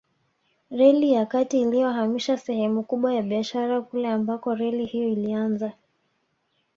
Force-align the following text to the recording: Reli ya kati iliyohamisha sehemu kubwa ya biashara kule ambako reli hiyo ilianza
Reli 0.71 1.11
ya 1.13 1.25
kati 1.25 1.61
iliyohamisha 1.61 2.37
sehemu 2.37 2.83
kubwa 2.83 3.13
ya 3.15 3.21
biashara 3.21 3.81
kule 3.81 4.07
ambako 4.09 4.55
reli 4.55 4.85
hiyo 4.85 5.07
ilianza 5.09 5.73